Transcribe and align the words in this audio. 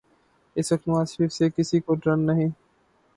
اس 0.55 0.71
وقت 0.71 0.87
نواز 0.87 1.07
شریف 1.11 1.33
سے 1.33 1.49
کسی 1.49 1.79
کو 1.79 1.95
ڈر 1.95 2.15
نہیں۔ 2.17 2.49